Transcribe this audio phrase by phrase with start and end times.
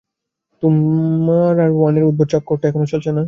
[0.63, 3.19] তোমার আর ওয়েনের উদ্ভট চক্করটা এখনো চলছে না?